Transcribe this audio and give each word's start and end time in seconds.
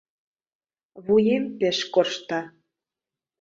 Вуем 1.05 1.43
пеш 1.59 1.77
коршта... 1.93 2.41